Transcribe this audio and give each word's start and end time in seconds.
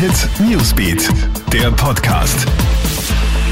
Hit 0.00 0.30
Newsbeat, 0.48 1.10
der 1.52 1.70
Podcast. 1.72 2.46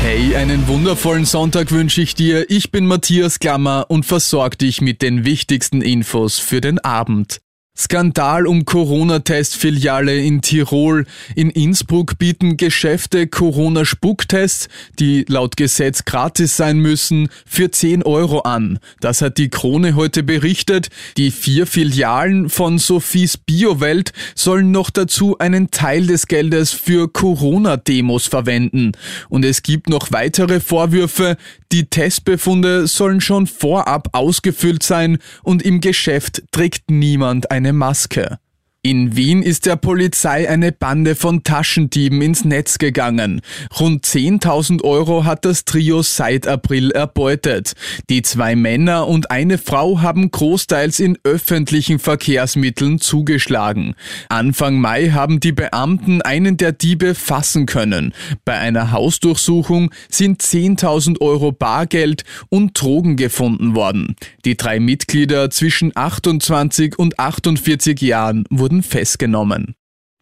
Hey, 0.01 0.35
einen 0.35 0.67
wundervollen 0.67 1.27
Sonntag 1.27 1.71
wünsche 1.73 2.01
ich 2.01 2.15
dir. 2.15 2.49
Ich 2.49 2.73
bin 2.73 2.87
Matthias 2.87 3.39
Klammer 3.39 3.85
und 3.91 4.07
versorge 4.07 4.57
dich 4.57 4.81
mit 4.81 5.03
den 5.03 5.27
wichtigsten 5.27 5.83
Infos 5.83 6.39
für 6.39 6.63
den 6.63 6.79
Abend. 6.79 7.43
Skandal 7.79 8.49
um 8.49 8.65
Corona-Test-Filiale 8.65 10.19
in 10.19 10.43
Tirol. 10.43 11.07
In 11.37 11.49
Innsbruck 11.49 12.19
bieten 12.19 12.57
Geschäfte 12.57 13.29
Corona-Spucktests, 13.29 14.69
die 14.99 15.25
laut 15.29 15.57
Gesetz 15.57 16.05
gratis 16.05 16.57
sein 16.57 16.81
müssen, 16.81 17.29
für 17.47 17.71
10 17.71 18.03
Euro 18.03 18.41
an. 18.41 18.81
Das 19.01 19.23
hat 19.23 19.39
die 19.39 19.49
Krone 19.49 19.95
heute 19.95 20.25
berichtet. 20.25 20.89
Die 21.17 21.31
vier 21.31 21.69
Filialen 21.69 22.49
von 22.49 22.79
Sophies 22.79 23.37
Biowelt 23.37 24.13
sollen 24.35 24.73
noch 24.73 24.91
dazu 24.91 25.39
einen 25.39 25.71
Teil 25.71 26.09
des 26.09 26.27
Geldes 26.27 26.73
für 26.73 27.07
Corona-Demos 27.07 28.27
verwenden. 28.27 28.93
Und 29.29 29.45
es 29.45 29.63
gibt 29.63 29.89
noch 29.89 30.11
weitere 30.11 30.59
Vorwürfe. 30.59 31.37
Die 31.71 31.85
Testbefunde 31.85 32.87
sollen 32.87 33.21
schon 33.21 33.47
vorab 33.47 34.09
ausgefüllt 34.13 34.83
sein 34.83 35.19
und 35.43 35.63
im 35.63 35.81
Geschäft 35.81 36.43
trägt 36.51 36.91
niemand 36.91 37.51
eine 37.51 37.68
Maske. 37.73 38.39
In 38.85 39.17
Wien 39.17 39.43
ist 39.43 39.67
der 39.67 39.75
Polizei 39.75 40.49
eine 40.49 40.71
Bande 40.71 41.17
von 41.17 41.43
Taschendieben 41.43 42.23
ins 42.23 42.45
Netz 42.45 42.79
gegangen. 42.79 43.41
Rund 43.81 44.07
10.000 44.07 44.85
Euro 44.85 45.25
hat 45.25 45.45
das 45.45 45.65
Trio 45.65 46.03
seit 46.03 46.47
April 46.47 46.93
erbeutet. 46.93 47.73
Die 48.09 48.23
zwei 48.23 48.55
Männer 48.55 49.09
und 49.09 49.33
eine 49.33 49.59
Frau 49.59 50.01
haben 50.01 50.31
großteils 50.31 51.01
in 51.01 51.19
öffentlichen 51.25 51.99
Verkehrsmitteln 51.99 53.01
zugeschlagen. 53.01 53.97
Anfang 54.29 54.81
Mai 54.81 55.11
haben 55.11 55.41
die 55.41 55.51
Beamten 55.51 56.23
einen 56.23 56.57
der 56.57 56.71
Diebe 56.71 57.17
fassen 57.17 57.67
können. 57.67 58.15
Bei 58.45 58.59
einer 58.59 58.93
Hausdurchsuchung 58.93 59.91
sind 60.09 60.41
10.000 60.41 61.21
Euro 61.21 61.51
Bargeld 61.51 62.23
und 62.49 62.81
Drogen 62.81 63.17
gefunden 63.17 63.75
worden. 63.75 64.15
Die 64.45 64.57
drei 64.57 64.79
Mitglieder 64.79 65.51
zwischen 65.51 65.91
28 65.97 66.97
und 66.97 67.19
48 67.19 68.01
Jahren 68.01 68.45
wurden 68.51 68.68
wurden 68.69 68.83
festgenommen. 68.83 69.78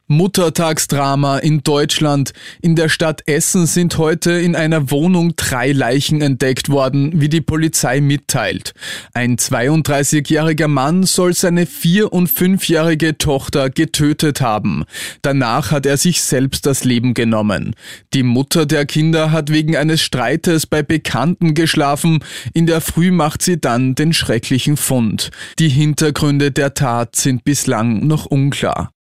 Muttertagsdrama 0.09 1.39
in 1.39 1.65
Deutschland. 1.65 2.33
In 2.63 2.77
der 2.77 2.89
Stadt 2.89 3.23
Essen 3.27 3.67
sind 3.67 3.99
heute 3.99 4.31
in 4.33 4.55
einer 4.55 4.93
Wohnung 4.93 5.35
drei 5.35 5.73
Leichen 5.73 6.23
entdeckt 6.23 6.69
worden, 6.69 7.21
wie 7.21 7.29
die 7.29 7.41
Polizei 7.41 8.01
mitteilt. 8.01 8.73
Ein 9.15 9.37
32-jähriger 9.37 10.69
Mann 10.69 11.03
soll 11.03 11.35
seine 11.35 11.67
vier- 11.67 12.13
und 12.13 12.29
fünfjährige 12.29 13.19
Tochter 13.19 13.69
getötet 13.69 14.41
haben. 14.41 14.85
Danach 15.23 15.73
hat 15.73 15.87
er 15.87 15.97
sich 15.97 16.23
selbst 16.23 16.67
das 16.67 16.85
Leben 16.85 17.13
genommen. 17.13 17.75
Die 18.15 18.23
Mutter 18.23 18.65
der 18.65 18.87
Kinder 18.87 19.33
hat 19.33 19.51
wegen 19.51 19.77
eines 19.77 20.03
Streites 20.03 20.67
bei 20.67 20.83
Bekannten 20.83 21.55
geschlafen. 21.55 22.21
In 22.55 22.67
der 22.67 22.81
Früh 22.81 23.11
macht 23.11 23.43
sie 23.43 23.61
dann 23.61 23.97
den 23.97 24.13
schrecklichen 24.13 24.77
Fund. 24.77 25.31
Die 25.59 25.69
Hintergründe 25.69 26.53
der 26.53 26.75
Tat 26.75 27.17
sind 27.17 27.43
bislang 27.43 28.07
noch 28.07 28.27
unklar. 28.27 28.93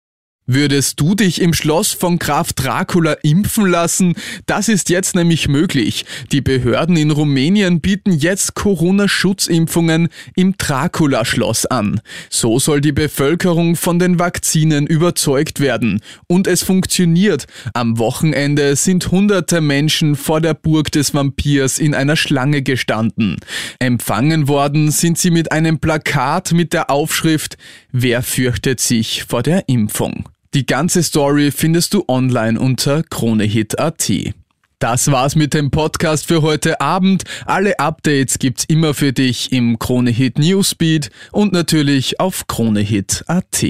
Würdest 0.48 1.00
du 1.00 1.16
dich 1.16 1.42
im 1.42 1.56
Schloss 1.56 1.92
von 1.92 2.20
Graf 2.20 2.54
Dracula 2.54 3.14
impfen 3.24 3.66
lassen? 3.66 4.14
Das 4.46 4.70
ist 4.70 4.90
jetzt 4.90 5.16
nämlich 5.16 5.48
möglich. 5.48 6.06
Die 6.32 6.42
Behörden 6.42 6.98
in 6.98 7.10
Rumänien 7.10 7.82
bieten 7.82 8.12
jetzt 8.12 8.54
Corona-Schutzimpfungen 8.54 10.10
im 10.36 10.56
Dracula-Schloss 10.56 11.66
an. 11.66 12.00
So 12.30 12.60
soll 12.60 12.80
die 12.80 12.92
Bevölkerung 12.92 13.76
von 13.76 13.98
den 13.98 14.20
Vakzinen 14.20 14.86
überzeugt 14.86 15.62
werden. 15.62 16.02
Und 16.28 16.46
es 16.46 16.62
funktioniert. 16.62 17.48
Am 17.74 17.98
Wochenende 17.98 18.76
sind 18.76 19.10
hunderte 19.10 19.62
Menschen 19.62 20.16
vor 20.16 20.42
der 20.42 20.54
Burg 20.54 20.92
des 20.92 21.16
Vampirs 21.16 21.80
in 21.80 21.96
einer 21.96 22.16
Schlange 22.16 22.62
gestanden. 22.62 23.38
Empfangen 23.80 24.48
worden 24.48 24.92
sind 24.92 25.18
sie 25.18 25.32
mit 25.32 25.52
einem 25.52 25.80
Plakat 25.80 26.52
mit 26.52 26.72
der 26.72 26.92
Aufschrift 26.92 27.58
Wer 27.92 28.22
fürchtet 28.22 28.80
sich 28.80 29.24
vor 29.24 29.42
der 29.42 29.70
Impfung? 29.70 30.30
Die 30.56 30.66
ganze 30.66 31.04
Story 31.04 31.52
findest 31.52 31.94
du 31.94 32.06
online 32.08 32.58
unter 32.58 33.04
kronehit.at. 33.04 34.10
Das 34.80 35.12
war's 35.12 35.36
mit 35.36 35.54
dem 35.54 35.70
Podcast 35.70 36.28
für 36.28 36.44
heute 36.44 36.80
Abend. 36.80 37.26
Alle 37.46 37.78
Updates 37.78 38.40
gibt's 38.40 38.64
immer 38.64 38.94
für 38.94 39.12
dich 39.12 39.52
im 39.52 39.80
Kronehit 39.80 40.40
Newsbeat 40.40 41.10
und 41.34 41.52
natürlich 41.52 42.22
auf 42.22 42.48
kronehit.at. 42.48 43.66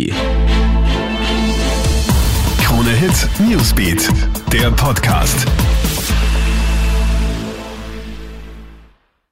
Kronehit 2.61 3.29
Newsbeat, 3.39 4.07
der 4.53 4.69
Podcast. 4.69 5.47